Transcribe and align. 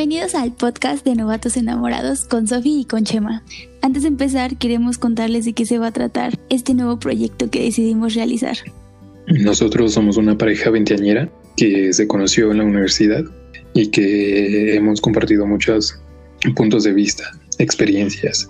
Bienvenidos 0.00 0.34
al 0.34 0.52
podcast 0.52 1.04
de 1.04 1.14
Novatos 1.14 1.58
Enamorados 1.58 2.24
con 2.24 2.48
Sofi 2.48 2.80
y 2.80 2.84
con 2.86 3.04
Chema. 3.04 3.44
Antes 3.82 4.04
de 4.04 4.08
empezar, 4.08 4.56
queremos 4.56 4.96
contarles 4.96 5.44
de 5.44 5.52
qué 5.52 5.66
se 5.66 5.78
va 5.78 5.88
a 5.88 5.92
tratar 5.92 6.38
este 6.48 6.72
nuevo 6.72 6.98
proyecto 6.98 7.50
que 7.50 7.62
decidimos 7.62 8.14
realizar. 8.14 8.56
Nosotros 9.26 9.92
somos 9.92 10.16
una 10.16 10.38
pareja 10.38 10.70
veinteañera 10.70 11.30
que 11.54 11.92
se 11.92 12.08
conoció 12.08 12.50
en 12.50 12.56
la 12.56 12.64
universidad 12.64 13.24
y 13.74 13.88
que 13.88 14.74
hemos 14.74 15.02
compartido 15.02 15.46
muchos 15.46 16.00
puntos 16.56 16.84
de 16.84 16.94
vista, 16.94 17.24
experiencias 17.58 18.48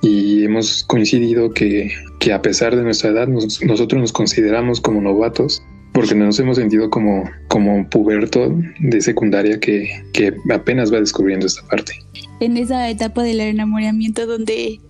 y 0.00 0.44
hemos 0.44 0.84
coincidido 0.84 1.52
que, 1.52 1.90
que 2.20 2.32
a 2.32 2.40
pesar 2.40 2.76
de 2.76 2.84
nuestra 2.84 3.10
edad 3.10 3.26
nosotros 3.26 4.00
nos 4.00 4.12
consideramos 4.12 4.80
como 4.80 5.00
novatos 5.00 5.60
porque 5.94 6.16
nos 6.16 6.38
hemos 6.40 6.56
sentido 6.56 6.90
como, 6.90 7.30
como 7.46 7.88
puberto 7.88 8.52
de 8.80 9.00
secundaria 9.00 9.60
que, 9.60 10.02
que 10.12 10.34
apenas 10.52 10.92
va 10.92 10.98
descubriendo 10.98 11.46
esta 11.46 11.62
parte. 11.68 11.92
En 12.40 12.56
esa 12.56 12.90
etapa 12.90 13.22
del 13.22 13.38
enamoramiento 13.38 14.26
donde 14.26 14.80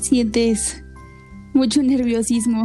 sientes 0.00 0.82
mucho 1.52 1.82
nerviosismo 1.82 2.64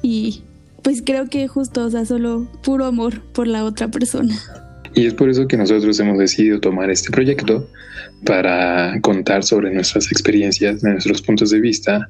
y 0.00 0.42
pues 0.82 1.02
creo 1.04 1.28
que 1.28 1.46
justo, 1.46 1.84
o 1.84 1.90
sea, 1.90 2.06
solo 2.06 2.48
puro 2.64 2.86
amor 2.86 3.20
por 3.32 3.46
la 3.46 3.64
otra 3.64 3.88
persona. 3.88 4.34
Y 4.94 5.06
es 5.06 5.12
por 5.12 5.28
eso 5.28 5.46
que 5.46 5.58
nosotros 5.58 6.00
hemos 6.00 6.18
decidido 6.18 6.58
tomar 6.58 6.90
este 6.90 7.10
proyecto 7.10 7.68
para 8.24 8.98
contar 9.02 9.44
sobre 9.44 9.72
nuestras 9.74 10.10
experiencias, 10.10 10.82
nuestros 10.82 11.20
puntos 11.20 11.50
de 11.50 11.60
vista 11.60 12.08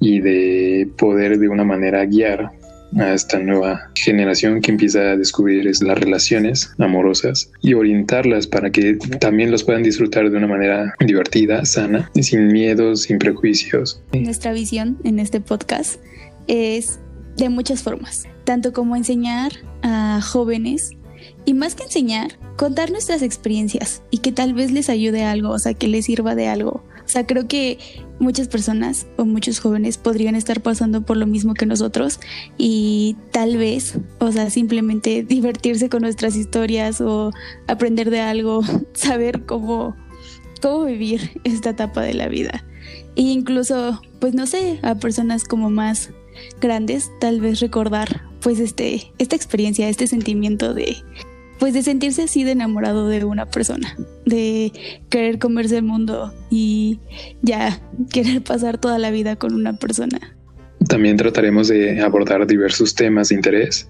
y 0.00 0.20
de 0.20 0.90
poder 0.98 1.38
de 1.38 1.48
una 1.48 1.64
manera 1.64 2.04
guiar 2.04 2.50
a 2.98 3.14
esta 3.14 3.38
nueva 3.38 3.90
generación 3.94 4.60
que 4.60 4.70
empieza 4.70 5.00
a 5.00 5.16
descubrir 5.16 5.64
las 5.64 5.98
relaciones 5.98 6.72
amorosas 6.78 7.50
y 7.60 7.74
orientarlas 7.74 8.46
para 8.46 8.70
que 8.70 8.94
también 9.20 9.50
los 9.50 9.64
puedan 9.64 9.82
disfrutar 9.82 10.30
de 10.30 10.36
una 10.36 10.46
manera 10.46 10.94
divertida, 11.00 11.64
sana, 11.64 12.10
sin 12.20 12.48
miedos, 12.48 13.02
sin 13.02 13.18
prejuicios. 13.18 14.02
Nuestra 14.12 14.52
visión 14.52 14.98
en 15.04 15.18
este 15.18 15.40
podcast 15.40 16.00
es 16.46 17.00
de 17.36 17.48
muchas 17.48 17.82
formas, 17.82 18.24
tanto 18.44 18.72
como 18.72 18.96
enseñar 18.96 19.52
a 19.82 20.20
jóvenes 20.20 20.92
y 21.44 21.54
más 21.54 21.74
que 21.74 21.84
enseñar, 21.84 22.38
contar 22.56 22.90
nuestras 22.90 23.22
experiencias 23.22 24.02
y 24.10 24.18
que 24.18 24.32
tal 24.32 24.54
vez 24.54 24.70
les 24.70 24.88
ayude 24.88 25.24
algo, 25.24 25.50
o 25.50 25.58
sea, 25.58 25.74
que 25.74 25.88
les 25.88 26.06
sirva 26.06 26.34
de 26.34 26.48
algo. 26.48 26.84
O 27.04 27.08
sea, 27.08 27.26
creo 27.26 27.48
que 27.48 27.78
muchas 28.18 28.48
personas 28.48 29.06
o 29.16 29.24
muchos 29.24 29.58
jóvenes 29.58 29.98
podrían 29.98 30.34
estar 30.34 30.62
pasando 30.62 31.02
por 31.02 31.16
lo 31.16 31.26
mismo 31.26 31.54
que 31.54 31.66
nosotros 31.66 32.20
y 32.56 33.16
tal 33.32 33.56
vez, 33.56 33.98
o 34.18 34.32
sea, 34.32 34.50
simplemente 34.50 35.22
divertirse 35.28 35.88
con 35.88 36.02
nuestras 36.02 36.36
historias 36.36 37.00
o 37.00 37.32
aprender 37.66 38.10
de 38.10 38.20
algo, 38.20 38.62
saber 38.94 39.44
cómo, 39.44 39.96
cómo 40.60 40.84
vivir 40.84 41.40
esta 41.44 41.70
etapa 41.70 42.02
de 42.02 42.14
la 42.14 42.28
vida. 42.28 42.64
E 43.16 43.22
incluso, 43.22 44.00
pues 44.20 44.34
no 44.34 44.46
sé, 44.46 44.78
a 44.82 44.94
personas 44.94 45.44
como 45.44 45.70
más 45.70 46.10
grandes, 46.60 47.10
tal 47.20 47.40
vez 47.40 47.60
recordar 47.60 48.22
pues 48.40 48.58
este, 48.58 49.12
esta 49.18 49.36
experiencia, 49.36 49.88
este 49.88 50.06
sentimiento 50.06 50.74
de, 50.74 50.96
pues 51.62 51.74
de 51.74 51.84
sentirse 51.84 52.24
así 52.24 52.42
de 52.42 52.50
enamorado 52.50 53.06
de 53.06 53.24
una 53.24 53.46
persona, 53.46 53.96
de 54.26 54.72
querer 55.10 55.38
comerse 55.38 55.76
el 55.76 55.84
mundo 55.84 56.34
y 56.50 56.98
ya 57.42 57.80
querer 58.12 58.42
pasar 58.42 58.78
toda 58.78 58.98
la 58.98 59.12
vida 59.12 59.36
con 59.36 59.54
una 59.54 59.76
persona. 59.76 60.18
También 60.88 61.16
trataremos 61.16 61.68
de 61.68 62.00
abordar 62.00 62.48
diversos 62.48 62.96
temas 62.96 63.28
de 63.28 63.36
interés 63.36 63.88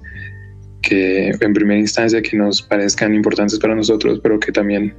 que 0.82 1.30
en 1.30 1.54
primera 1.54 1.80
instancia 1.80 2.20
que 2.20 2.36
nos 2.36 2.60
parezcan 2.60 3.14
importantes 3.14 3.58
para 3.58 3.74
nosotros, 3.74 4.20
pero 4.22 4.38
que 4.38 4.52
también 4.52 4.94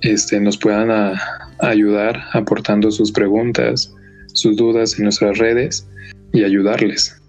este, 0.00 0.40
nos 0.40 0.58
puedan 0.58 0.90
ayudar 1.60 2.20
aportando 2.32 2.90
sus 2.90 3.12
preguntas, 3.12 3.94
sus 4.32 4.56
dudas 4.56 4.98
en 4.98 5.04
nuestras 5.04 5.38
redes 5.38 5.88
y 6.32 6.42
ayudarles 6.42 7.19